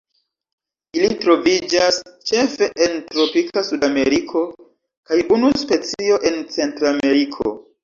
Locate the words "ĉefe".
2.29-2.71